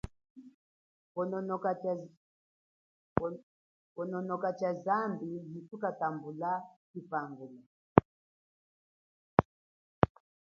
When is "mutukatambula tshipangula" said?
5.51-7.61